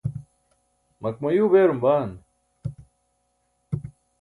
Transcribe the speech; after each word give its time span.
makmayuu 1.01 1.51
beerum 1.53 1.79
baan? 1.83 2.09